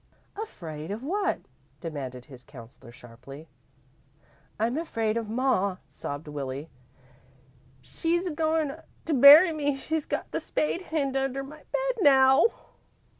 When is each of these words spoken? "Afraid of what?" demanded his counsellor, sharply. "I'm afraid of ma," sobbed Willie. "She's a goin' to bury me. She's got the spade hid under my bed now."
"Afraid 0.35 0.89
of 0.89 1.03
what?" 1.03 1.41
demanded 1.79 2.25
his 2.25 2.43
counsellor, 2.43 2.91
sharply. 2.91 3.47
"I'm 4.59 4.75
afraid 4.75 5.15
of 5.15 5.29
ma," 5.29 5.77
sobbed 5.87 6.27
Willie. 6.27 6.71
"She's 7.81 8.25
a 8.25 8.33
goin' 8.33 8.77
to 9.05 9.13
bury 9.13 9.51
me. 9.53 9.75
She's 9.75 10.07
got 10.07 10.31
the 10.31 10.39
spade 10.39 10.81
hid 10.81 11.15
under 11.15 11.43
my 11.43 11.57
bed 11.71 11.95
now." 12.01 12.47